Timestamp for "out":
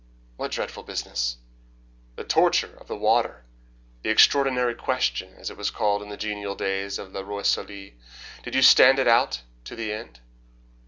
9.07-9.43